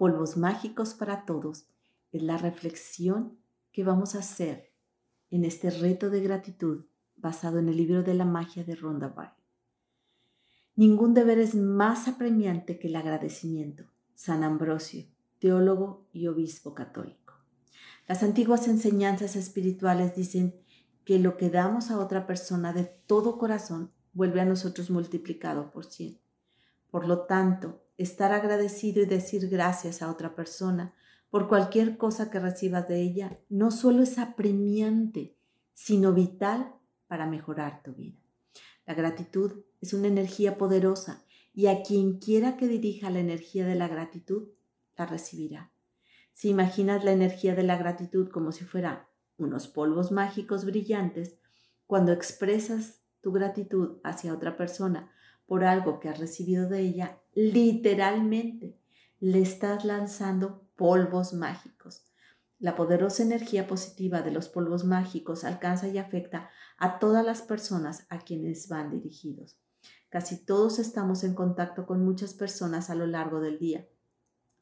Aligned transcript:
Polvos 0.00 0.38
Mágicos 0.38 0.94
para 0.94 1.26
Todos 1.26 1.66
es 2.10 2.22
la 2.22 2.38
reflexión 2.38 3.36
que 3.70 3.84
vamos 3.84 4.14
a 4.14 4.20
hacer 4.20 4.72
en 5.30 5.44
este 5.44 5.68
reto 5.68 6.08
de 6.08 6.22
gratitud 6.22 6.86
basado 7.16 7.58
en 7.58 7.68
el 7.68 7.76
libro 7.76 8.02
de 8.02 8.14
la 8.14 8.24
magia 8.24 8.64
de 8.64 8.76
Ronda 8.76 9.08
Byrne. 9.08 9.34
Ningún 10.74 11.12
deber 11.12 11.38
es 11.38 11.54
más 11.54 12.08
apremiante 12.08 12.78
que 12.78 12.88
el 12.88 12.96
agradecimiento. 12.96 13.84
San 14.14 14.42
Ambrosio, 14.42 15.04
teólogo 15.38 16.08
y 16.14 16.28
obispo 16.28 16.74
católico. 16.74 17.34
Las 18.08 18.22
antiguas 18.22 18.68
enseñanzas 18.68 19.36
espirituales 19.36 20.16
dicen 20.16 20.54
que 21.04 21.18
lo 21.18 21.36
que 21.36 21.50
damos 21.50 21.90
a 21.90 21.98
otra 21.98 22.26
persona 22.26 22.72
de 22.72 22.84
todo 22.84 23.36
corazón 23.36 23.92
vuelve 24.14 24.40
a 24.40 24.46
nosotros 24.46 24.88
multiplicado 24.88 25.70
por 25.70 25.84
cien. 25.84 26.18
Por 26.90 27.06
lo 27.06 27.26
tanto, 27.26 27.82
estar 28.02 28.32
agradecido 28.32 29.02
y 29.02 29.06
decir 29.06 29.48
gracias 29.48 30.00
a 30.00 30.10
otra 30.10 30.34
persona 30.34 30.94
por 31.28 31.48
cualquier 31.48 31.98
cosa 31.98 32.30
que 32.30 32.40
recibas 32.40 32.88
de 32.88 33.02
ella 33.02 33.38
no 33.50 33.70
solo 33.70 34.02
es 34.02 34.18
apremiante, 34.18 35.36
sino 35.74 36.14
vital 36.14 36.74
para 37.08 37.26
mejorar 37.26 37.82
tu 37.82 37.92
vida. 37.92 38.18
La 38.86 38.94
gratitud 38.94 39.64
es 39.82 39.92
una 39.92 40.08
energía 40.08 40.56
poderosa 40.56 41.24
y 41.52 41.66
a 41.66 41.82
quien 41.82 42.18
quiera 42.18 42.56
que 42.56 42.68
dirija 42.68 43.10
la 43.10 43.20
energía 43.20 43.66
de 43.66 43.74
la 43.74 43.86
gratitud, 43.86 44.48
la 44.96 45.04
recibirá. 45.04 45.70
Si 46.32 46.48
imaginas 46.48 47.04
la 47.04 47.12
energía 47.12 47.54
de 47.54 47.64
la 47.64 47.76
gratitud 47.76 48.30
como 48.30 48.50
si 48.50 48.64
fuera 48.64 49.10
unos 49.36 49.68
polvos 49.68 50.10
mágicos 50.10 50.64
brillantes, 50.64 51.36
cuando 51.86 52.12
expresas 52.12 53.02
tu 53.20 53.30
gratitud 53.30 53.98
hacia 54.04 54.32
otra 54.32 54.56
persona 54.56 55.12
por 55.50 55.64
algo 55.64 55.98
que 55.98 56.08
has 56.08 56.20
recibido 56.20 56.68
de 56.68 56.78
ella, 56.78 57.18
literalmente 57.34 58.78
le 59.18 59.42
estás 59.42 59.84
lanzando 59.84 60.62
polvos 60.76 61.32
mágicos. 61.32 62.04
La 62.60 62.76
poderosa 62.76 63.24
energía 63.24 63.66
positiva 63.66 64.22
de 64.22 64.30
los 64.30 64.48
polvos 64.48 64.84
mágicos 64.84 65.42
alcanza 65.42 65.88
y 65.88 65.98
afecta 65.98 66.50
a 66.78 67.00
todas 67.00 67.26
las 67.26 67.42
personas 67.42 68.06
a 68.10 68.20
quienes 68.20 68.68
van 68.68 68.92
dirigidos. 68.92 69.58
Casi 70.08 70.36
todos 70.36 70.78
estamos 70.78 71.24
en 71.24 71.34
contacto 71.34 71.84
con 71.84 72.04
muchas 72.04 72.32
personas 72.32 72.88
a 72.88 72.94
lo 72.94 73.08
largo 73.08 73.40
del 73.40 73.58
día, 73.58 73.88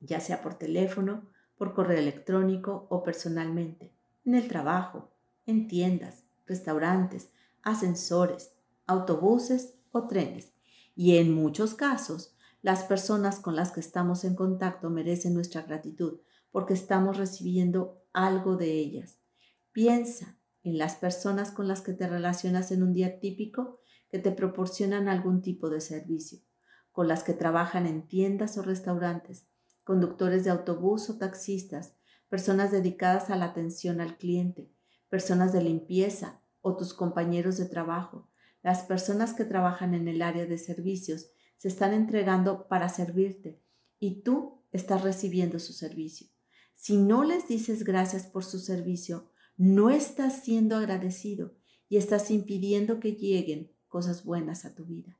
ya 0.00 0.20
sea 0.20 0.40
por 0.40 0.54
teléfono, 0.54 1.28
por 1.58 1.74
correo 1.74 1.98
electrónico 1.98 2.86
o 2.88 3.02
personalmente, 3.02 3.92
en 4.24 4.36
el 4.36 4.48
trabajo, 4.48 5.10
en 5.44 5.68
tiendas, 5.68 6.24
restaurantes, 6.46 7.28
ascensores, 7.62 8.54
autobuses 8.86 9.74
o 9.92 10.08
trenes. 10.08 10.54
Y 11.00 11.18
en 11.18 11.32
muchos 11.32 11.74
casos, 11.74 12.34
las 12.60 12.82
personas 12.82 13.38
con 13.38 13.54
las 13.54 13.70
que 13.70 13.78
estamos 13.78 14.24
en 14.24 14.34
contacto 14.34 14.90
merecen 14.90 15.32
nuestra 15.32 15.62
gratitud 15.62 16.18
porque 16.50 16.74
estamos 16.74 17.16
recibiendo 17.16 18.02
algo 18.12 18.56
de 18.56 18.72
ellas. 18.72 19.20
Piensa 19.70 20.40
en 20.64 20.76
las 20.76 20.96
personas 20.96 21.52
con 21.52 21.68
las 21.68 21.82
que 21.82 21.92
te 21.92 22.08
relacionas 22.08 22.72
en 22.72 22.82
un 22.82 22.94
día 22.94 23.20
típico 23.20 23.78
que 24.10 24.18
te 24.18 24.32
proporcionan 24.32 25.06
algún 25.06 25.40
tipo 25.40 25.70
de 25.70 25.80
servicio, 25.80 26.40
con 26.90 27.06
las 27.06 27.22
que 27.22 27.32
trabajan 27.32 27.86
en 27.86 28.08
tiendas 28.08 28.58
o 28.58 28.62
restaurantes, 28.62 29.46
conductores 29.84 30.42
de 30.42 30.50
autobús 30.50 31.08
o 31.10 31.16
taxistas, 31.16 31.94
personas 32.28 32.72
dedicadas 32.72 33.30
a 33.30 33.36
la 33.36 33.44
atención 33.44 34.00
al 34.00 34.16
cliente, 34.16 34.72
personas 35.08 35.52
de 35.52 35.62
limpieza 35.62 36.42
o 36.60 36.76
tus 36.76 36.92
compañeros 36.92 37.56
de 37.56 37.66
trabajo, 37.66 38.28
las 38.62 38.82
personas 38.82 39.34
que 39.34 39.44
trabajan 39.44 39.94
en 39.94 40.08
el 40.08 40.22
área 40.22 40.46
de 40.46 40.58
servicios 40.58 41.30
se 41.56 41.68
están 41.68 41.92
entregando 41.92 42.68
para 42.68 42.88
servirte 42.88 43.62
y 43.98 44.22
tú 44.22 44.62
estás 44.72 45.02
recibiendo 45.02 45.58
su 45.58 45.72
servicio. 45.72 46.28
Si 46.74 46.96
no 46.96 47.24
les 47.24 47.48
dices 47.48 47.84
gracias 47.84 48.26
por 48.26 48.44
su 48.44 48.58
servicio, 48.58 49.30
no 49.56 49.90
estás 49.90 50.44
siendo 50.44 50.76
agradecido 50.76 51.56
y 51.88 51.96
estás 51.96 52.30
impidiendo 52.30 53.00
que 53.00 53.14
lleguen 53.14 53.72
cosas 53.88 54.24
buenas 54.24 54.64
a 54.64 54.74
tu 54.74 54.84
vida. 54.84 55.18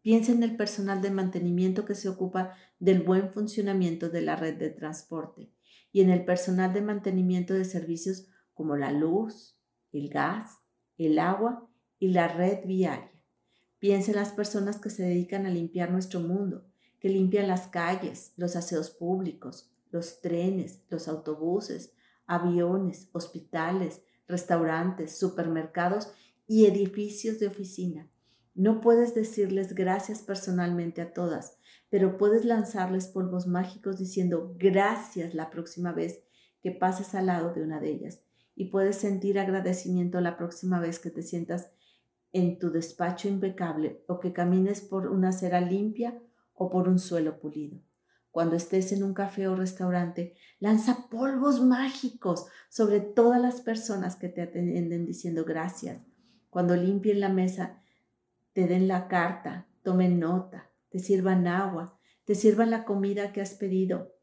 Piensa 0.00 0.32
en 0.32 0.42
el 0.42 0.56
personal 0.56 1.02
de 1.02 1.10
mantenimiento 1.10 1.84
que 1.84 1.94
se 1.94 2.08
ocupa 2.08 2.54
del 2.78 3.02
buen 3.02 3.32
funcionamiento 3.32 4.08
de 4.10 4.22
la 4.22 4.36
red 4.36 4.54
de 4.58 4.70
transporte 4.70 5.52
y 5.92 6.00
en 6.00 6.10
el 6.10 6.24
personal 6.24 6.72
de 6.72 6.82
mantenimiento 6.82 7.54
de 7.54 7.64
servicios 7.64 8.26
como 8.52 8.76
la 8.76 8.92
luz, 8.92 9.58
el 9.92 10.08
gas, 10.08 10.58
el 10.96 11.18
agua 11.18 11.70
y 12.04 12.08
la 12.08 12.28
red 12.28 12.66
viaria. 12.66 13.10
Piensa 13.78 14.10
en 14.10 14.18
las 14.18 14.30
personas 14.30 14.78
que 14.78 14.90
se 14.90 15.04
dedican 15.04 15.46
a 15.46 15.48
limpiar 15.48 15.90
nuestro 15.90 16.20
mundo, 16.20 16.66
que 17.00 17.08
limpian 17.08 17.48
las 17.48 17.66
calles, 17.68 18.34
los 18.36 18.56
aseos 18.56 18.90
públicos, 18.90 19.70
los 19.90 20.20
trenes, 20.20 20.82
los 20.90 21.08
autobuses, 21.08 21.94
aviones, 22.26 23.08
hospitales, 23.12 24.02
restaurantes, 24.28 25.16
supermercados 25.18 26.12
y 26.46 26.66
edificios 26.66 27.40
de 27.40 27.46
oficina. 27.46 28.10
No 28.54 28.82
puedes 28.82 29.14
decirles 29.14 29.74
gracias 29.74 30.20
personalmente 30.20 31.00
a 31.00 31.14
todas, 31.14 31.56
pero 31.88 32.18
puedes 32.18 32.44
lanzarles 32.44 33.06
polvos 33.06 33.46
mágicos 33.46 33.96
diciendo 33.96 34.54
gracias 34.58 35.32
la 35.32 35.48
próxima 35.48 35.92
vez 35.92 36.20
que 36.60 36.70
pases 36.70 37.14
al 37.14 37.26
lado 37.26 37.54
de 37.54 37.62
una 37.62 37.80
de 37.80 37.88
ellas. 37.88 38.20
Y 38.54 38.66
puedes 38.66 38.96
sentir 38.96 39.38
agradecimiento 39.38 40.20
la 40.20 40.36
próxima 40.36 40.80
vez 40.80 40.98
que 40.98 41.08
te 41.08 41.22
sientas 41.22 41.70
en 42.34 42.58
tu 42.58 42.72
despacho 42.72 43.28
impecable 43.28 44.02
o 44.08 44.18
que 44.18 44.32
camines 44.32 44.80
por 44.80 45.06
una 45.06 45.28
acera 45.28 45.60
limpia 45.60 46.20
o 46.52 46.68
por 46.68 46.88
un 46.88 46.98
suelo 46.98 47.38
pulido. 47.38 47.80
Cuando 48.32 48.56
estés 48.56 48.90
en 48.90 49.04
un 49.04 49.14
café 49.14 49.46
o 49.46 49.54
restaurante, 49.54 50.34
lanza 50.58 51.08
polvos 51.08 51.62
mágicos 51.62 52.46
sobre 52.68 52.98
todas 52.98 53.40
las 53.40 53.60
personas 53.60 54.16
que 54.16 54.28
te 54.28 54.42
atienden 54.42 55.06
diciendo 55.06 55.44
gracias. 55.44 56.02
Cuando 56.50 56.74
limpien 56.74 57.20
la 57.20 57.28
mesa, 57.28 57.80
te 58.52 58.66
den 58.66 58.88
la 58.88 59.06
carta, 59.06 59.68
tomen 59.84 60.18
nota, 60.18 60.72
te 60.88 60.98
sirvan 60.98 61.46
agua, 61.46 62.00
te 62.24 62.34
sirvan 62.34 62.70
la 62.70 62.84
comida 62.84 63.32
que 63.32 63.42
has 63.42 63.54
pedido, 63.54 64.16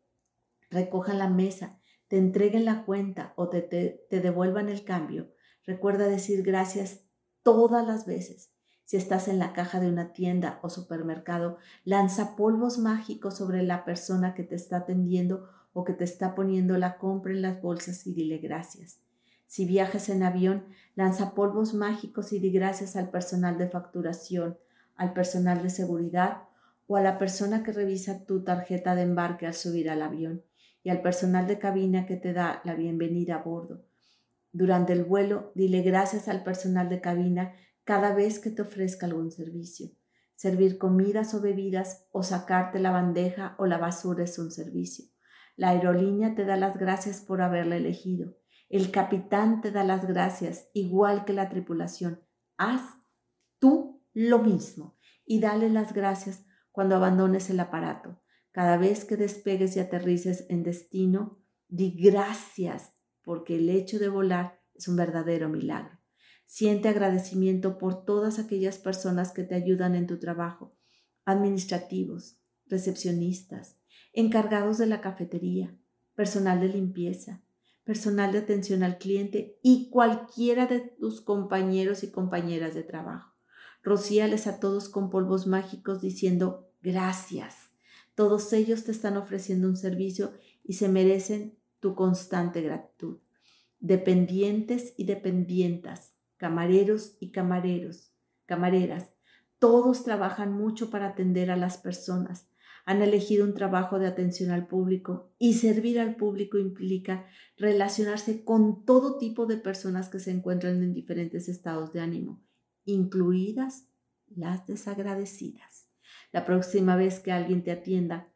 recojan 0.70 1.18
la 1.18 1.30
mesa, 1.30 1.80
te 2.10 2.18
entreguen 2.18 2.66
la 2.66 2.84
cuenta 2.84 3.32
o 3.38 3.48
te, 3.48 3.62
te, 3.62 4.06
te 4.10 4.20
devuelvan 4.20 4.68
el 4.68 4.84
cambio. 4.84 5.32
Recuerda 5.64 6.10
decir 6.10 6.44
gracias 6.44 7.06
todas 7.44 7.86
las 7.86 8.06
veces. 8.06 8.52
Si 8.86 8.98
estás 8.98 9.28
en 9.28 9.40
la 9.40 9.54
caja 9.54 9.80
de 9.80 9.88
una 9.88 10.12
tienda 10.12 10.60
o 10.62 10.70
supermercado, 10.70 11.58
lanza 11.86 12.36
polvos 12.36 12.78
mágicos 12.78 13.38
sobre 13.38 13.64
la 13.64 13.86
persona 13.86 14.34
que 14.34 14.44
te 14.44 14.56
está 14.56 14.78
atendiendo 14.78 15.48
o 15.74 15.84
que 15.84 15.94
te 15.94 16.04
está 16.04 16.36
poniendo 16.36 16.78
la 16.78 16.98
compra 16.98 17.32
en 17.32 17.42
las 17.42 17.62
bolsas 17.62 18.06
y 18.06 18.14
dile 18.14 18.40
gracias. 18.40 19.00
Si 19.48 19.66
viajas 19.66 20.10
en 20.10 20.24
avión, 20.24 20.66
lanza 20.96 21.34
polvos 21.34 21.74
mágicos 21.74 22.34
y 22.34 22.40
di 22.40 22.52
gracias 22.52 22.96
al 22.96 23.10
personal 23.10 23.58
de 23.58 23.70
facturación, 23.70 24.58
al 24.96 25.14
personal 25.14 25.62
de 25.64 25.70
seguridad 25.70 26.44
o 26.88 26.98
a 26.98 27.02
la 27.02 27.18
persona 27.18 27.64
que 27.64 27.72
revisa 27.72 28.26
tu 28.26 28.44
tarjeta 28.44 28.96
de 28.96 29.04
embarque 29.04 29.48
al 29.48 29.54
subir 29.54 29.90
al 29.90 30.02
avión 30.02 30.44
y 30.84 30.90
al 30.90 31.02
personal 31.02 31.48
de 31.48 31.60
cabina 31.60 32.06
que 32.06 32.18
te 32.18 32.34
da 32.34 32.62
la 32.66 32.76
bienvenida 32.76 33.36
a 33.36 33.44
bordo. 33.44 33.84
Durante 34.54 34.94
el 34.94 35.06
vuelo, 35.06 35.52
dile 35.56 35.82
gracias 35.82 36.28
al 36.28 36.44
personal 36.44 36.90
de 36.90 37.00
cabina 37.00 37.54
cada 37.84 38.14
vez 38.14 38.40
que 38.40 38.50
te 38.50 38.62
ofrezca 38.62 39.06
algún 39.06 39.32
servicio. 39.32 39.90
Servir 40.36 40.78
comidas 40.78 41.34
o 41.34 41.42
bebidas 41.42 42.08
o 42.12 42.24
sacarte 42.24 42.80
la 42.80 42.92
bandeja 42.92 43.56
o 43.60 43.66
la 43.66 43.78
basura 43.78 44.24
es 44.24 44.38
un 44.40 44.52
servicio. 44.52 45.06
La 45.56 45.70
aerolínea 45.70 46.36
te 46.36 46.46
da 46.46 46.58
las 46.58 46.78
gracias 46.78 47.22
por 47.22 47.42
haberla 47.42 47.78
elegido. 47.78 48.38
El 48.70 48.92
capitán 48.92 49.62
te 49.62 49.72
da 49.72 49.84
las 49.84 50.08
gracias, 50.08 50.70
igual 50.74 51.26
que 51.26 51.34
la 51.34 51.50
tripulación. 51.50 52.22
Haz 52.58 52.82
tú 53.60 54.04
lo 54.14 54.40
mismo 54.40 54.98
y 55.26 55.40
dale 55.40 55.70
las 55.70 55.94
gracias 55.94 56.46
cuando 56.72 56.96
abandones 56.96 57.50
el 57.50 57.60
aparato. 57.60 58.22
Cada 58.52 58.78
vez 58.78 59.06
que 59.06 59.18
despegues 59.18 59.78
y 59.78 59.80
aterrices 59.80 60.46
en 60.50 60.64
destino, 60.64 61.40
di 61.68 61.96
gracias 62.02 62.94
porque 63.24 63.58
el 63.58 63.70
hecho 63.70 64.00
de 64.00 64.10
volar 64.10 64.62
es 64.74 64.88
un 64.88 64.96
verdadero 64.96 65.50
milagro. 65.50 66.00
Siente 66.46 66.90
agradecimiento 66.90 67.78
por 67.78 68.04
todas 68.04 68.40
aquellas 68.40 68.78
personas 68.78 69.32
que 69.32 69.44
te 69.44 69.56
ayudan 69.56 69.96
en 69.96 70.08
tu 70.08 70.20
trabajo, 70.20 70.76
administrativos, 71.24 72.42
recepcionistas, 72.66 73.78
encargados 74.14 74.78
de 74.78 74.88
la 74.88 75.02
cafetería, 75.02 75.78
personal 76.16 76.60
de 76.60 76.70
limpieza, 76.70 77.44
personal 77.84 78.32
de 78.32 78.40
atención 78.40 78.84
al 78.84 78.98
cliente 78.98 79.60
y 79.64 79.90
cualquiera 79.90 80.66
de 80.66 80.80
tus 80.82 81.22
compañeros 81.22 82.04
y 82.04 82.12
compañeras 82.12 82.74
de 82.74 82.84
trabajo. 82.84 83.34
Rocíales 83.84 84.46
a 84.48 84.60
todos 84.60 84.90
con 84.90 85.10
polvos 85.10 85.48
mágicos 85.48 86.02
diciendo 86.02 86.72
gracias. 86.82 87.72
Todos 88.14 88.54
ellos 88.54 88.84
te 88.84 88.92
están 88.92 89.18
ofreciendo 89.18 89.68
un 89.68 89.76
servicio 89.76 90.34
y 90.64 90.74
se 90.74 90.90
merecen 90.90 91.58
tu 91.82 91.96
constante 91.96 92.62
gratitud. 92.62 93.18
Dependientes 93.80 94.94
y 94.96 95.04
dependientas, 95.04 96.14
camareros 96.38 97.18
y 97.20 97.32
camareros, 97.32 98.14
camareras, 98.46 99.12
todos 99.60 100.04
trabajan 100.04 100.54
mucho 100.54 100.90
para 100.90 101.08
atender 101.08 101.52
a 101.52 101.58
las 101.58 101.78
personas. 101.78 102.48
Han 102.86 103.02
elegido 103.02 103.46
un 103.46 103.54
trabajo 103.54 104.00
de 104.00 104.08
atención 104.08 104.52
al 104.52 104.68
público 104.68 105.32
y 105.38 105.54
servir 105.54 106.00
al 106.00 106.16
público 106.16 106.58
implica 106.58 107.28
relacionarse 107.58 108.44
con 108.44 108.86
todo 108.86 109.18
tipo 109.18 109.46
de 109.46 109.58
personas 109.58 110.10
que 110.10 110.20
se 110.20 110.32
encuentran 110.32 110.82
en 110.82 110.94
diferentes 110.94 111.48
estados 111.48 111.94
de 111.94 112.00
ánimo, 112.00 112.42
incluidas 112.86 113.88
las 114.36 114.66
desagradecidas. 114.66 115.88
La 116.32 116.46
próxima 116.46 116.96
vez 116.96 117.20
que 117.20 117.32
alguien 117.32 117.64
te 117.64 117.72
atienda, 117.72 118.32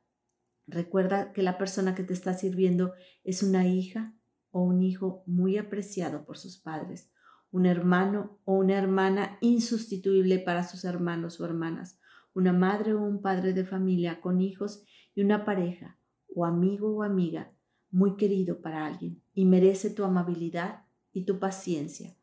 recuerda 0.67 1.31
que 1.33 1.43
la 1.43 1.57
persona 1.57 1.95
que 1.95 2.03
te 2.03 2.13
está 2.13 2.33
sirviendo 2.33 2.93
es 3.23 3.43
una 3.43 3.67
hija 3.67 4.13
o 4.51 4.61
un 4.61 4.81
hijo 4.81 5.23
muy 5.25 5.57
apreciado 5.57 6.25
por 6.25 6.37
sus 6.37 6.57
padres, 6.57 7.11
un 7.51 7.65
hermano 7.65 8.39
o 8.45 8.55
una 8.55 8.77
hermana 8.77 9.37
insustituible 9.41 10.39
para 10.39 10.63
sus 10.63 10.85
hermanos 10.85 11.39
o 11.39 11.45
hermanas, 11.45 11.99
una 12.33 12.53
madre 12.53 12.93
o 12.93 13.01
un 13.01 13.21
padre 13.21 13.53
de 13.53 13.65
familia 13.65 14.21
con 14.21 14.41
hijos 14.41 14.83
y 15.13 15.23
una 15.23 15.45
pareja 15.45 15.97
o 16.33 16.45
amigo 16.45 16.95
o 16.95 17.03
amiga 17.03 17.53
muy 17.91 18.17
querido 18.17 18.61
para 18.61 18.85
alguien 18.85 19.21
y 19.33 19.45
merece 19.45 19.89
tu 19.89 20.03
amabilidad 20.03 20.85
y 21.13 21.25
tu 21.25 21.39
paciencia. 21.39 22.17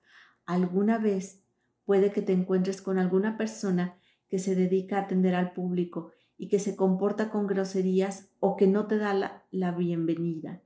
Alguna 0.45 0.99
vez 0.99 1.43
puede 1.85 2.13
que 2.13 2.21
te 2.21 2.33
encuentres 2.33 2.83
con 2.83 2.99
alguna 2.99 3.39
persona 3.39 3.99
que 4.29 4.39
se 4.39 4.55
dedica 4.55 4.99
a 4.99 5.03
atender 5.03 5.35
al 5.35 5.53
público 5.53 6.13
y 6.43 6.49
que 6.49 6.59
se 6.59 6.75
comporta 6.75 7.31
con 7.31 7.47
groserías 7.47 8.33
o 8.41 8.57
que 8.57 8.67
no 8.67 8.89
te 8.89 8.99
da 8.99 9.45
la, 9.53 9.71
bienvenida 9.71 10.61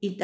y, 0.00 0.18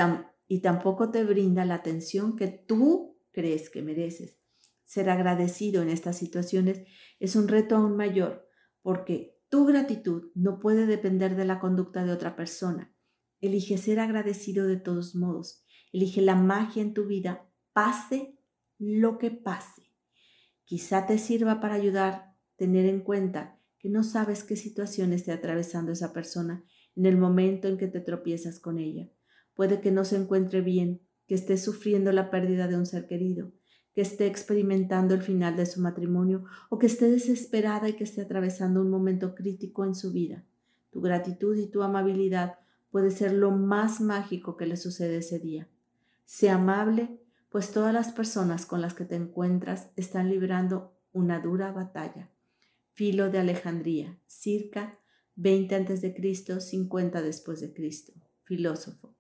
y 0.49 0.63
tampoco 0.63 1.13
te 1.13 1.23
brinda 1.23 1.65
la 1.65 1.77
atención 1.77 2.35
que 2.35 2.49
tú 2.49 3.17
crees 3.31 3.71
que 3.71 3.83
mereces. 3.83 4.41
Ser 4.85 5.09
agradecido 5.09 5.81
en 5.81 5.91
estas 5.91 6.19
situaciones 6.19 6.83
es 7.21 7.37
un 7.37 7.47
reto 7.47 7.77
aún 7.77 7.97
mayor 7.97 8.49
porque 8.83 9.39
tu 9.49 9.65
gratitud 9.65 10.33
no 10.35 10.59
puede 10.59 10.87
depender 10.87 11.37
de 11.37 11.45
la 11.45 11.61
conducta 11.61 12.05
de 12.05 12.11
otra 12.11 12.35
persona. 12.35 12.93
Elige 13.41 13.79
ser 13.79 14.01
agradecido 14.01 14.67
de 14.67 14.77
todos 14.77 15.15
modos. 15.15 15.65
Elige 15.93 16.21
la 16.21 16.35
magia 16.35 16.83
en 16.83 16.95
tu 16.95 17.07
vida, 17.07 17.49
pase 17.73 18.41
lo 18.77 19.19
que 19.19 19.31
pase. 19.31 19.93
Quizá 20.65 21.07
te 21.07 21.17
sirva 21.19 21.61
para 21.61 21.75
ayudar 21.75 22.35
tener 22.57 22.87
en 22.87 23.03
cuenta 23.03 23.56
no 23.89 24.05
sabes 24.05 24.45
qué 24.45 24.57
situación 24.57 25.13
esté 25.13 25.33
atravesando 25.33 25.93
esa 25.93 26.13
persona 26.13 26.65
en 26.95 27.07
el 27.07 27.17
momento 27.17 27.69
en 27.69 27.77
que 27.77 27.89
te 27.89 28.01
tropiezas 28.01 28.59
con 28.59 28.79
ella. 28.79 29.09
Puede 29.55 29.81
que 29.81 29.91
no 29.91 30.05
se 30.05 30.17
encuentre 30.17 30.61
bien 30.61 31.03
que 31.27 31.35
esté 31.35 31.59
sufriendo 31.59 32.13
la 32.13 32.31
pérdida 32.31 32.69
de 32.69 32.77
un 32.77 32.87
ser 32.87 33.07
querido, 33.07 33.53
que 33.95 34.03
esté 34.03 34.27
experimentando 34.27 35.15
el 35.15 35.23
final 35.23 35.57
de 35.57 35.67
su 35.67 35.81
matrimonio 35.81 36.45
o 36.69 36.79
que 36.79 36.87
esté 36.87 37.11
desesperada 37.11 37.89
y 37.89 37.95
que 37.95 38.05
esté 38.05 38.23
atravesando 38.23 38.81
un 38.81 38.91
momento 38.91 39.35
crítico 39.35 39.85
en 39.85 39.95
su 39.95 40.13
vida. 40.13 40.45
Tu 40.91 41.01
gratitud 41.01 41.57
y 41.57 41.71
tu 41.71 41.83
amabilidad 41.83 42.59
puede 42.91 43.11
ser 43.11 43.33
lo 43.33 43.51
más 43.51 44.01
mágico 44.01 44.57
que 44.57 44.67
le 44.67 44.77
sucede 44.77 45.19
ese 45.19 45.39
día. 45.39 45.69
Sé 46.25 46.51
amable, 46.51 47.21
pues 47.51 47.71
todas 47.71 47.93
las 47.93 48.13
personas 48.13 48.67
con 48.67 48.81
las 48.81 48.95
que 48.95 49.05
te 49.05 49.17
encuentras 49.17 49.91
están 49.97 50.31
librando 50.31 50.93
una 51.13 51.41
dura 51.41 51.73
batalla. 51.73 52.31
Filo 52.97 53.29
de 53.29 53.39
Alejandría, 53.39 54.19
circa 54.27 54.99
20 55.35 55.75
a.C., 55.75 56.61
50 56.63 57.21
después 57.21 57.61
de 57.61 57.75
Cristo. 57.75 58.15
Filósofo. 58.45 59.15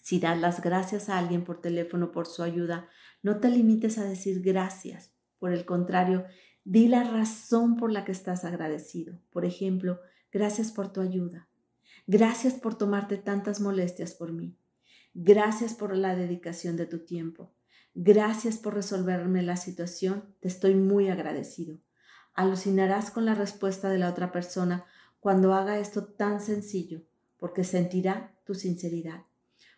Si 0.00 0.18
das 0.18 0.40
las 0.40 0.60
gracias 0.60 1.08
a 1.08 1.18
alguien 1.18 1.44
por 1.44 1.60
teléfono 1.60 2.10
por 2.10 2.26
su 2.26 2.42
ayuda, 2.42 2.88
no 3.22 3.38
te 3.38 3.48
limites 3.48 3.96
a 3.98 4.04
decir 4.04 4.42
gracias. 4.42 5.14
Por 5.38 5.52
el 5.52 5.64
contrario, 5.64 6.24
di 6.64 6.88
la 6.88 7.04
razón 7.04 7.76
por 7.76 7.92
la 7.92 8.04
que 8.04 8.10
estás 8.10 8.44
agradecido. 8.44 9.20
Por 9.30 9.44
ejemplo, 9.44 10.00
gracias 10.32 10.72
por 10.72 10.92
tu 10.92 11.00
ayuda. 11.00 11.48
Gracias 12.08 12.54
por 12.54 12.76
tomarte 12.76 13.18
tantas 13.18 13.60
molestias 13.60 14.14
por 14.14 14.32
mí. 14.32 14.58
Gracias 15.14 15.74
por 15.74 15.96
la 15.96 16.16
dedicación 16.16 16.76
de 16.76 16.86
tu 16.86 17.04
tiempo. 17.04 17.54
Gracias 17.94 18.58
por 18.58 18.74
resolverme 18.74 19.44
la 19.44 19.56
situación. 19.56 20.34
Te 20.40 20.48
estoy 20.48 20.74
muy 20.74 21.08
agradecido. 21.08 21.78
Alucinarás 22.34 23.10
con 23.10 23.24
la 23.24 23.34
respuesta 23.34 23.88
de 23.88 23.98
la 23.98 24.10
otra 24.10 24.32
persona 24.32 24.84
cuando 25.20 25.54
haga 25.54 25.78
esto 25.78 26.04
tan 26.04 26.40
sencillo, 26.40 27.02
porque 27.38 27.64
sentirá 27.64 28.34
tu 28.44 28.54
sinceridad. 28.54 29.22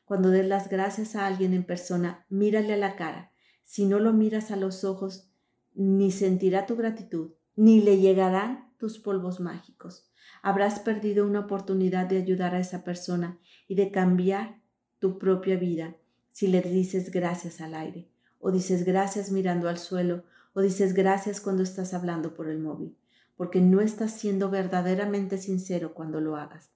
Cuando 0.04 0.30
des 0.30 0.46
las 0.46 0.68
gracias 0.68 1.16
a 1.16 1.26
alguien 1.26 1.52
en 1.52 1.64
persona, 1.64 2.24
mírale 2.28 2.74
a 2.74 2.76
la 2.76 2.96
cara. 2.96 3.32
Si 3.62 3.86
no 3.86 3.98
lo 3.98 4.12
miras 4.12 4.50
a 4.50 4.56
los 4.56 4.84
ojos, 4.84 5.30
ni 5.74 6.10
sentirá 6.10 6.66
tu 6.66 6.76
gratitud, 6.76 7.32
ni 7.54 7.80
le 7.80 7.98
llegarán 7.98 8.72
tus 8.78 8.98
polvos 8.98 9.40
mágicos. 9.40 10.10
Habrás 10.42 10.80
perdido 10.80 11.26
una 11.26 11.40
oportunidad 11.40 12.06
de 12.06 12.18
ayudar 12.18 12.54
a 12.54 12.60
esa 12.60 12.84
persona 12.84 13.38
y 13.68 13.74
de 13.74 13.90
cambiar 13.90 14.60
tu 14.98 15.18
propia 15.18 15.56
vida 15.56 15.96
si 16.30 16.46
le 16.46 16.60
dices 16.62 17.10
gracias 17.10 17.60
al 17.60 17.74
aire, 17.74 18.10
o 18.38 18.50
dices 18.50 18.84
gracias 18.84 19.30
mirando 19.30 19.68
al 19.68 19.78
suelo, 19.78 20.24
o 20.56 20.62
dices 20.62 20.94
gracias 20.94 21.42
cuando 21.42 21.62
estás 21.62 21.92
hablando 21.92 22.32
por 22.32 22.48
el 22.48 22.58
móvil, 22.58 22.96
porque 23.36 23.60
no 23.60 23.82
estás 23.82 24.12
siendo 24.12 24.48
verdaderamente 24.48 25.36
sincero 25.36 25.92
cuando 25.92 26.18
lo 26.18 26.36
hagas. 26.36 26.72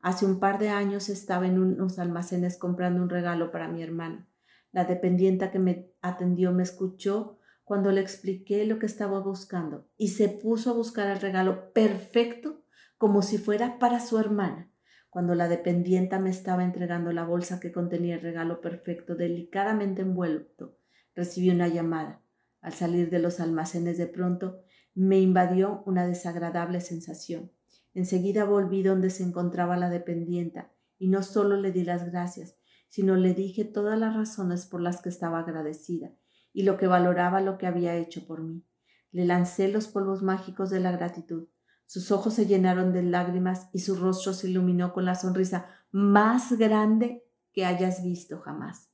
Hace 0.00 0.24
un 0.24 0.38
par 0.38 0.60
de 0.60 0.68
años 0.68 1.08
estaba 1.08 1.48
en 1.48 1.58
unos 1.58 1.98
almacenes 1.98 2.56
comprando 2.56 3.02
un 3.02 3.10
regalo 3.10 3.50
para 3.50 3.66
mi 3.66 3.82
hermana. 3.82 4.28
La 4.70 4.84
dependienta 4.84 5.50
que 5.50 5.58
me 5.58 5.90
atendió 6.00 6.52
me 6.52 6.62
escuchó 6.62 7.40
cuando 7.64 7.90
le 7.90 8.02
expliqué 8.02 8.64
lo 8.66 8.78
que 8.78 8.86
estaba 8.86 9.18
buscando 9.18 9.88
y 9.96 10.10
se 10.10 10.28
puso 10.28 10.70
a 10.70 10.74
buscar 10.74 11.08
el 11.08 11.20
regalo 11.20 11.72
perfecto 11.72 12.62
como 12.98 13.20
si 13.20 13.38
fuera 13.38 13.80
para 13.80 13.98
su 13.98 14.16
hermana. 14.16 14.70
Cuando 15.10 15.34
la 15.34 15.48
dependienta 15.48 16.20
me 16.20 16.30
estaba 16.30 16.62
entregando 16.62 17.10
la 17.10 17.24
bolsa 17.24 17.58
que 17.58 17.72
contenía 17.72 18.14
el 18.14 18.20
regalo 18.20 18.60
perfecto 18.60 19.16
delicadamente 19.16 20.02
envuelto, 20.02 20.78
recibí 21.16 21.50
una 21.50 21.66
llamada. 21.66 22.23
Al 22.64 22.72
salir 22.72 23.10
de 23.10 23.18
los 23.18 23.40
almacenes 23.40 23.98
de 23.98 24.06
pronto, 24.06 24.62
me 24.94 25.20
invadió 25.20 25.82
una 25.84 26.06
desagradable 26.06 26.80
sensación. 26.80 27.52
Enseguida 27.92 28.46
volví 28.46 28.82
donde 28.82 29.10
se 29.10 29.22
encontraba 29.22 29.76
la 29.76 29.90
dependienta 29.90 30.72
y 30.98 31.08
no 31.08 31.22
solo 31.22 31.58
le 31.58 31.72
di 31.72 31.84
las 31.84 32.10
gracias, 32.10 32.56
sino 32.88 33.16
le 33.16 33.34
dije 33.34 33.66
todas 33.66 33.98
las 33.98 34.16
razones 34.16 34.64
por 34.64 34.80
las 34.80 35.02
que 35.02 35.10
estaba 35.10 35.40
agradecida 35.40 36.14
y 36.54 36.62
lo 36.62 36.78
que 36.78 36.86
valoraba 36.86 37.42
lo 37.42 37.58
que 37.58 37.66
había 37.66 37.96
hecho 37.96 38.26
por 38.26 38.42
mí. 38.42 38.64
Le 39.12 39.26
lancé 39.26 39.68
los 39.68 39.86
polvos 39.86 40.22
mágicos 40.22 40.70
de 40.70 40.80
la 40.80 40.90
gratitud. 40.90 41.48
Sus 41.84 42.10
ojos 42.10 42.32
se 42.32 42.46
llenaron 42.46 42.94
de 42.94 43.02
lágrimas 43.02 43.68
y 43.74 43.80
su 43.80 43.94
rostro 43.94 44.32
se 44.32 44.48
iluminó 44.48 44.94
con 44.94 45.04
la 45.04 45.16
sonrisa 45.16 45.66
más 45.90 46.54
grande 46.54 47.26
que 47.52 47.66
hayas 47.66 48.02
visto 48.02 48.40
jamás. 48.40 48.88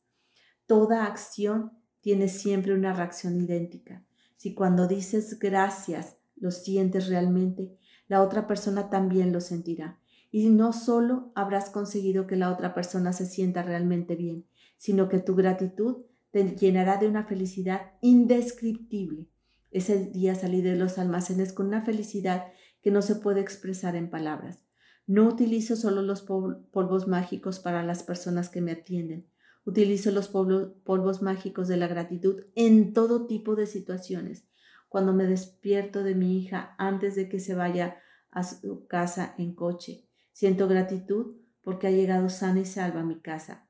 Toda 0.66 1.06
acción 1.06 1.79
tiene 2.00 2.28
siempre 2.28 2.74
una 2.74 2.92
reacción 2.92 3.40
idéntica. 3.40 4.04
Si 4.36 4.54
cuando 4.54 4.86
dices 4.86 5.38
gracias 5.38 6.16
lo 6.36 6.50
sientes 6.50 7.08
realmente, 7.08 7.76
la 8.08 8.22
otra 8.22 8.46
persona 8.46 8.90
también 8.90 9.32
lo 9.32 9.40
sentirá. 9.40 10.00
Y 10.30 10.48
no 10.48 10.72
solo 10.72 11.32
habrás 11.34 11.70
conseguido 11.70 12.26
que 12.26 12.36
la 12.36 12.50
otra 12.50 12.74
persona 12.74 13.12
se 13.12 13.26
sienta 13.26 13.62
realmente 13.62 14.16
bien, 14.16 14.46
sino 14.78 15.08
que 15.08 15.18
tu 15.18 15.34
gratitud 15.34 16.04
te 16.30 16.56
llenará 16.56 16.96
de 16.96 17.08
una 17.08 17.24
felicidad 17.24 17.92
indescriptible. 18.00 19.28
Ese 19.70 20.06
día 20.06 20.34
salí 20.34 20.62
de 20.62 20.76
los 20.76 20.98
almacenes 20.98 21.52
con 21.52 21.66
una 21.66 21.82
felicidad 21.82 22.46
que 22.82 22.90
no 22.90 23.02
se 23.02 23.16
puede 23.16 23.40
expresar 23.40 23.94
en 23.94 24.10
palabras. 24.10 24.64
No 25.06 25.28
utilizo 25.28 25.76
solo 25.76 26.02
los 26.02 26.22
polvos 26.22 27.08
mágicos 27.08 27.58
para 27.58 27.82
las 27.82 28.02
personas 28.02 28.48
que 28.48 28.60
me 28.60 28.72
atienden. 28.72 29.29
Utilizo 29.64 30.10
los 30.10 30.28
polvos 30.28 31.22
mágicos 31.22 31.68
de 31.68 31.76
la 31.76 31.86
gratitud 31.86 32.44
en 32.54 32.92
todo 32.92 33.26
tipo 33.26 33.56
de 33.56 33.66
situaciones, 33.66 34.48
cuando 34.88 35.12
me 35.12 35.24
despierto 35.24 36.02
de 36.02 36.14
mi 36.14 36.38
hija 36.38 36.74
antes 36.78 37.14
de 37.14 37.28
que 37.28 37.38
se 37.38 37.54
vaya 37.54 37.98
a 38.30 38.42
su 38.42 38.86
casa 38.86 39.34
en 39.38 39.54
coche. 39.54 40.08
Siento 40.32 40.68
gratitud 40.68 41.36
porque 41.62 41.86
ha 41.86 41.90
llegado 41.90 42.28
sana 42.28 42.60
y 42.60 42.64
salva 42.64 43.00
a 43.00 43.04
mi 43.04 43.20
casa. 43.20 43.68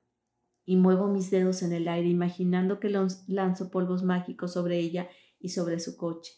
Y 0.64 0.76
muevo 0.76 1.08
mis 1.08 1.30
dedos 1.30 1.62
en 1.62 1.72
el 1.72 1.88
aire 1.88 2.08
imaginando 2.08 2.78
que 2.78 2.90
lanzo 3.26 3.70
polvos 3.70 4.04
mágicos 4.04 4.52
sobre 4.52 4.78
ella 4.78 5.08
y 5.38 5.48
sobre 5.48 5.80
su 5.80 5.96
coche. 5.96 6.32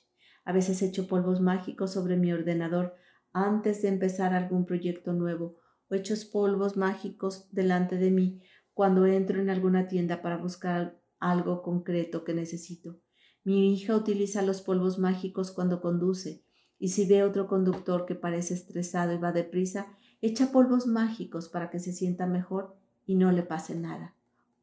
A 0.44 0.52
veces 0.52 0.82
echo 0.82 1.06
polvos 1.06 1.40
mágicos 1.40 1.92
sobre 1.92 2.16
mi 2.16 2.32
ordenador 2.32 2.94
antes 3.32 3.82
de 3.82 3.88
empezar 3.88 4.34
algún 4.34 4.64
proyecto 4.64 5.12
nuevo 5.12 5.58
o 5.90 5.94
echo 5.94 6.14
polvos 6.32 6.76
mágicos 6.76 7.48
delante 7.52 7.96
de 7.96 8.10
mí 8.10 8.42
cuando 8.74 9.06
entro 9.06 9.40
en 9.40 9.50
alguna 9.50 9.88
tienda 9.88 10.22
para 10.22 10.36
buscar 10.36 11.00
algo 11.18 11.62
concreto 11.62 12.24
que 12.24 12.34
necesito. 12.34 12.98
Mi 13.44 13.72
hija 13.72 13.96
utiliza 13.96 14.42
los 14.42 14.60
polvos 14.60 14.98
mágicos 14.98 15.50
cuando 15.50 15.80
conduce, 15.80 16.44
y 16.78 16.88
si 16.88 17.06
ve 17.06 17.22
otro 17.22 17.46
conductor 17.46 18.06
que 18.06 18.14
parece 18.14 18.54
estresado 18.54 19.12
y 19.12 19.18
va 19.18 19.32
deprisa, 19.32 19.86
echa 20.20 20.52
polvos 20.52 20.86
mágicos 20.86 21.48
para 21.48 21.70
que 21.70 21.78
se 21.78 21.92
sienta 21.92 22.26
mejor 22.26 22.76
y 23.06 23.16
no 23.16 23.30
le 23.32 23.42
pase 23.42 23.74
nada. 23.74 24.14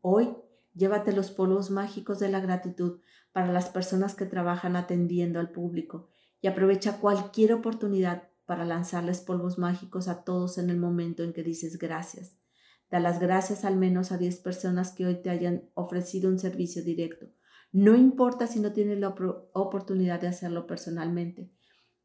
Hoy, 0.02 0.36
llévate 0.74 1.14
los 1.14 1.32
polvos 1.32 1.70
mágicos 1.70 2.20
de 2.20 2.30
la 2.30 2.40
gratitud 2.40 3.00
para 3.32 3.52
las 3.52 3.70
personas 3.70 4.16
que 4.16 4.26
trabajan 4.26 4.76
atendiendo 4.76 5.40
al 5.40 5.52
público 5.52 6.10
y 6.42 6.48
aprovecha 6.48 7.00
cualquier 7.00 7.54
oportunidad 7.54 8.30
para 8.46 8.66
lanzarles 8.66 9.22
polvos 9.22 9.58
mágicos 9.60 10.08
a 10.08 10.24
todos 10.24 10.58
en 10.58 10.70
el 10.70 10.78
momento 10.78 11.24
en 11.24 11.34
que 11.34 11.44
dices 11.44 11.78
gracias. 11.78 12.39
Da 12.90 13.00
las 13.00 13.20
gracias 13.20 13.66
al 13.66 13.78
menos 13.78 14.12
a 14.12 14.18
10 14.18 14.40
personas 14.40 14.94
que 14.94 15.06
hoy 15.06 15.22
te 15.22 15.30
hayan 15.30 15.70
ofrecido 15.76 16.30
un 16.30 16.40
servicio 16.40 16.84
directo. 16.84 17.28
No 17.72 17.96
importa 17.96 18.48
si 18.48 18.60
no 18.60 18.74
tienes 18.74 19.00
la 19.00 19.10
oportunidad 19.54 20.20
de 20.20 20.28
hacerlo 20.28 20.66
personalmente. 20.66 21.52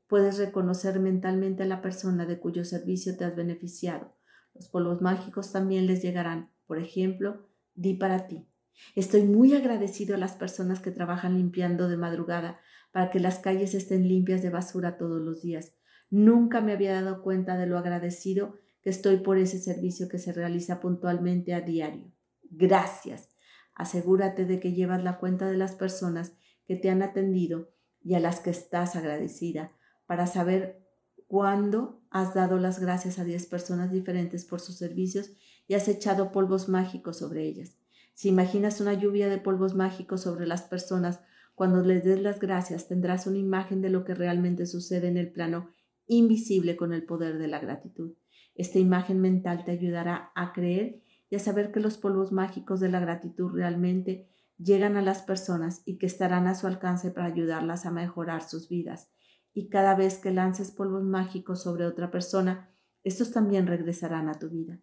Puedes 0.07 0.37
reconocer 0.37 1.01
mentalmente 1.01 1.63
a 1.63 1.67
la 1.67 1.81
persona 1.81 2.27
de 2.27 2.39
cuyo 2.39 2.65
servicio 2.65 3.17
te 3.17 3.25
has 3.25 3.35
beneficiado. 3.35 4.15
Los 4.53 4.69
polvos 4.69 5.01
mágicos 5.01 5.53
también 5.53 5.87
les 5.87 6.03
llegarán. 6.03 6.51
Por 6.67 6.79
ejemplo, 6.79 7.49
di 7.75 7.95
para 7.95 8.27
ti. 8.27 8.47
Estoy 8.95 9.23
muy 9.23 9.55
agradecido 9.55 10.15
a 10.15 10.19
las 10.19 10.33
personas 10.33 10.81
que 10.81 10.91
trabajan 10.91 11.39
limpiando 11.39 11.89
de 11.89 11.97
madrugada 11.97 12.61
para 12.93 13.11
que 13.11 13.21
las 13.21 13.39
calles 13.39 13.75
estén 13.75 14.07
limpias 14.07 14.43
de 14.43 14.51
basura 14.51 14.99
todos 14.99 15.23
los 15.23 15.41
días. 15.41 15.77
Nunca 16.11 16.61
me 16.61 16.73
había 16.73 16.93
dado 16.93 17.23
cuenta 17.23 17.57
de 17.57 17.67
lo 17.67 17.79
agradecido 17.79 18.57
que 18.85 18.91
estoy 18.91 19.17
por 19.17 19.39
ese 19.39 19.59
servicio 19.59 20.09
que 20.09 20.19
se 20.19 20.33
realiza 20.33 20.79
puntualmente 20.79 21.55
a 21.55 21.63
diario. 21.63 22.13
Gracias. 22.43 23.31
Asegúrate 23.75 24.45
de 24.45 24.61
que 24.61 24.75
llevas 24.75 25.03
la 25.03 25.19
cuenta 25.19 25.49
de 25.49 25.57
las 25.57 25.75
personas 25.75 26.35
que 26.67 26.77
te 26.77 26.91
han 26.91 27.03
atendido 27.03 27.71
y 28.03 28.15
a 28.15 28.21
las 28.21 28.41
que 28.41 28.51
estás 28.51 28.95
agradecida 28.95 29.73
para 30.07 30.27
saber 30.27 30.87
cuándo 31.27 32.03
has 32.11 32.35
dado 32.35 32.59
las 32.59 32.79
gracias 32.79 33.19
a 33.19 33.25
10 33.25 33.47
personas 33.47 33.91
diferentes 33.91 34.45
por 34.45 34.61
sus 34.61 34.77
servicios 34.77 35.33
y 35.67 35.75
has 35.75 35.89
echado 35.89 36.31
polvos 36.31 36.69
mágicos 36.69 37.17
sobre 37.19 37.45
ellas. 37.45 37.79
Si 38.13 38.29
imaginas 38.29 38.83
una 38.83 38.93
lluvia 38.93 39.29
de 39.29 39.39
polvos 39.39 39.75
mágicos 39.75 40.21
sobre 40.21 40.47
las 40.47 40.63
personas, 40.63 41.21
cuando 41.55 41.83
les 41.83 42.05
des 42.05 42.21
las 42.21 42.39
gracias 42.39 42.87
tendrás 42.87 43.27
una 43.27 43.39
imagen 43.39 43.81
de 43.81 43.89
lo 43.89 44.05
que 44.05 44.15
realmente 44.15 44.67
sucede 44.67 45.09
en 45.09 45.17
el 45.17 45.33
plano 45.33 45.71
invisible 46.07 46.77
con 46.77 46.93
el 46.93 47.05
poder 47.05 47.39
de 47.39 47.49
la 47.49 47.59
gratitud. 47.59 48.13
Esta 48.55 48.79
imagen 48.79 49.21
mental 49.21 49.65
te 49.65 49.73
ayudará 49.73 50.33
a 50.35 50.53
creer 50.53 51.03
y 51.31 51.37
a 51.37 51.39
saber 51.39 51.73
que 51.73 51.81
los 51.81 51.99
polvos 51.99 52.33
mágicos 52.33 52.81
de 52.81 52.89
la 52.89 53.01
gratitud 53.01 53.51
realmente 53.53 54.29
llegan 54.59 54.97
a 54.97 55.03
las 55.03 55.23
personas 55.23 55.83
y 55.85 55.99
que 55.99 56.07
estarán 56.07 56.47
a 56.47 56.55
su 56.55 56.67
alcance 56.67 57.11
para 57.11 57.27
ayudarlas 57.27 57.87
a 57.87 57.91
mejorar 57.91 58.43
sus 58.43 58.69
vidas. 58.69 59.11
Y 59.53 59.69
cada 59.69 59.95
vez 59.95 60.19
que 60.19 60.31
lances 60.31 60.71
polvos 60.71 61.05
mágicos 61.05 61.63
sobre 61.63 61.87
otra 61.87 62.11
persona, 62.11 62.71
estos 63.03 63.33
también 63.33 63.67
regresarán 63.67 64.29
a 64.29 64.39
tu 64.39 64.49
vida. 64.49 64.81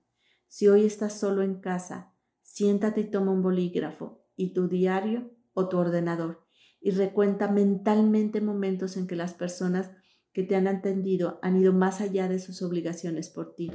Si 0.47 0.67
hoy 0.67 0.85
estás 0.85 1.19
solo 1.19 1.41
en 1.43 1.61
casa, 1.61 2.13
siéntate 2.41 3.01
y 3.01 3.11
toma 3.11 3.31
un 3.31 3.41
bolígrafo 3.41 4.25
y 4.35 4.53
tu 4.53 4.67
diario 4.67 5.31
o 5.53 5.69
tu 5.69 5.77
ordenador 5.77 6.45
y 6.81 6.91
recuenta 6.91 7.49
mentalmente 7.49 8.41
momentos 8.41 8.97
en 8.97 9.07
que 9.07 9.15
las 9.15 9.33
personas 9.33 9.91
que 10.33 10.43
te 10.43 10.55
han 10.55 10.67
atendido 10.67 11.39
han 11.41 11.57
ido 11.57 11.73
más 11.73 12.01
allá 12.01 12.27
de 12.27 12.39
sus 12.39 12.61
obligaciones 12.61 13.29
por 13.29 13.55
ti. 13.55 13.71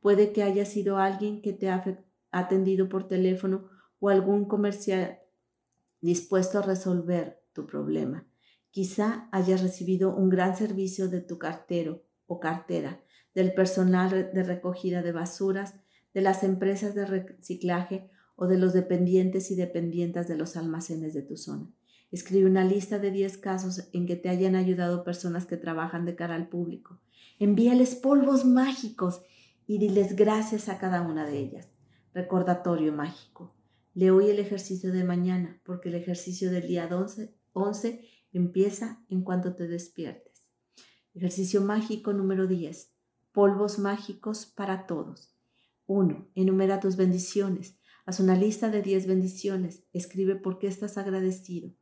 Puede 0.00 0.32
que 0.32 0.42
haya 0.42 0.64
sido 0.64 0.98
alguien 0.98 1.42
que 1.42 1.52
te 1.52 1.68
ha 1.68 1.82
atendido 2.30 2.88
por 2.88 3.08
teléfono 3.08 3.68
o 3.98 4.08
algún 4.08 4.46
comercial 4.46 5.18
dispuesto 6.00 6.58
a 6.58 6.62
resolver 6.62 7.42
tu 7.52 7.66
problema. 7.66 8.26
Quizá 8.70 9.28
hayas 9.32 9.62
recibido 9.62 10.14
un 10.14 10.28
gran 10.28 10.56
servicio 10.56 11.08
de 11.08 11.22
tu 11.22 11.38
cartero 11.38 12.04
o 12.26 12.40
cartera, 12.40 13.02
del 13.34 13.54
personal 13.54 14.30
de 14.32 14.42
recogida 14.42 15.02
de 15.02 15.12
basuras, 15.12 15.74
de 16.12 16.20
las 16.20 16.44
empresas 16.44 16.94
de 16.94 17.06
reciclaje 17.06 18.10
o 18.36 18.46
de 18.46 18.58
los 18.58 18.72
dependientes 18.72 19.50
y 19.50 19.56
dependientes 19.56 20.28
de 20.28 20.36
los 20.36 20.56
almacenes 20.56 21.14
de 21.14 21.22
tu 21.22 21.36
zona. 21.36 21.70
Escribe 22.16 22.48
una 22.48 22.64
lista 22.64 22.98
de 22.98 23.10
10 23.10 23.36
casos 23.36 23.90
en 23.92 24.06
que 24.06 24.16
te 24.16 24.30
hayan 24.30 24.54
ayudado 24.54 25.04
personas 25.04 25.44
que 25.44 25.58
trabajan 25.58 26.06
de 26.06 26.16
cara 26.16 26.34
al 26.34 26.48
público. 26.48 26.98
Envíales 27.38 27.94
polvos 27.94 28.46
mágicos 28.46 29.20
y 29.66 29.76
diles 29.76 30.16
gracias 30.16 30.70
a 30.70 30.78
cada 30.78 31.02
una 31.02 31.26
de 31.26 31.36
ellas. 31.36 31.68
Recordatorio 32.14 32.90
mágico. 32.90 33.54
Le 33.92 34.06
el 34.06 34.38
ejercicio 34.38 34.94
de 34.94 35.04
mañana 35.04 35.60
porque 35.62 35.90
el 35.90 35.94
ejercicio 35.94 36.50
del 36.50 36.66
día 36.66 36.88
11, 36.90 37.34
11 37.52 38.08
empieza 38.32 39.04
en 39.10 39.20
cuanto 39.20 39.54
te 39.54 39.68
despiertes. 39.68 40.48
Ejercicio 41.12 41.60
mágico 41.60 42.14
número 42.14 42.46
10. 42.46 42.94
Polvos 43.32 43.78
mágicos 43.78 44.46
para 44.46 44.86
todos. 44.86 45.36
1. 45.84 46.30
Enumera 46.34 46.80
tus 46.80 46.96
bendiciones. 46.96 47.76
Haz 48.06 48.20
una 48.20 48.36
lista 48.36 48.70
de 48.70 48.80
10 48.80 49.06
bendiciones. 49.06 49.84
Escribe 49.92 50.36
por 50.36 50.58
qué 50.58 50.68
estás 50.68 50.96
agradecido. 50.96 51.74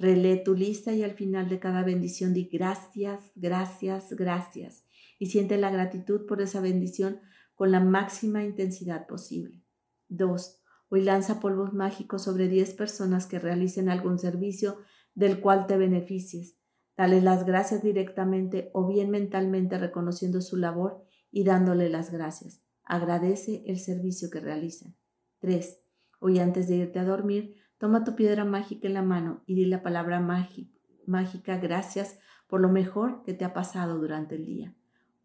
Relee 0.00 0.38
tu 0.38 0.54
lista 0.54 0.94
y 0.94 1.02
al 1.02 1.10
final 1.10 1.50
de 1.50 1.60
cada 1.60 1.84
bendición 1.84 2.32
di 2.32 2.48
gracias, 2.50 3.32
gracias, 3.34 4.10
gracias 4.16 4.86
y 5.18 5.26
siente 5.26 5.58
la 5.58 5.70
gratitud 5.70 6.24
por 6.24 6.40
esa 6.40 6.62
bendición 6.62 7.20
con 7.54 7.70
la 7.70 7.80
máxima 7.80 8.42
intensidad 8.42 9.06
posible. 9.06 9.62
2. 10.08 10.58
Hoy 10.88 11.02
lanza 11.02 11.38
polvos 11.38 11.74
mágicos 11.74 12.24
sobre 12.24 12.48
10 12.48 12.72
personas 12.72 13.26
que 13.26 13.38
realicen 13.38 13.90
algún 13.90 14.18
servicio 14.18 14.78
del 15.14 15.38
cual 15.38 15.66
te 15.66 15.76
beneficies. 15.76 16.56
Dale 16.96 17.20
las 17.20 17.44
gracias 17.44 17.82
directamente 17.82 18.70
o 18.72 18.88
bien 18.88 19.10
mentalmente 19.10 19.76
reconociendo 19.76 20.40
su 20.40 20.56
labor 20.56 21.04
y 21.30 21.44
dándole 21.44 21.90
las 21.90 22.10
gracias. 22.10 22.62
Agradece 22.84 23.64
el 23.66 23.78
servicio 23.78 24.30
que 24.30 24.40
realizan. 24.40 24.96
3. 25.40 25.78
Hoy 26.20 26.38
antes 26.38 26.68
de 26.68 26.76
irte 26.76 26.98
a 26.98 27.04
dormir, 27.04 27.56
Toma 27.80 28.04
tu 28.04 28.14
piedra 28.14 28.44
mágica 28.44 28.86
en 28.88 28.92
la 28.92 29.02
mano 29.02 29.42
y 29.46 29.54
di 29.54 29.64
la 29.64 29.82
palabra 29.82 30.20
mágica 30.20 31.56
gracias 31.56 32.18
por 32.46 32.60
lo 32.60 32.68
mejor 32.68 33.22
que 33.22 33.32
te 33.32 33.46
ha 33.46 33.54
pasado 33.54 33.98
durante 33.98 34.34
el 34.34 34.44
día. 34.44 34.76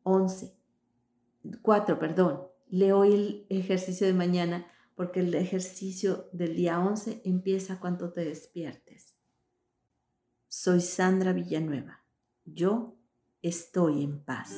11. 0.03 0.55
4, 1.62 2.00
perdón. 2.00 2.43
Le 2.69 2.93
hoy 2.93 3.13
el 3.13 3.45
ejercicio 3.50 4.07
de 4.07 4.13
mañana 4.13 4.67
porque 4.95 5.19
el 5.19 5.35
ejercicio 5.35 6.29
del 6.31 6.55
día 6.55 6.79
11 6.79 7.24
empieza 7.25 7.81
cuando 7.81 8.13
te 8.13 8.24
despiertes. 8.24 9.17
Soy 10.47 10.79
Sandra 10.79 11.33
Villanueva. 11.33 12.05
Yo 12.45 12.97
estoy 13.41 14.01
en 14.01 14.24
paz. 14.24 14.55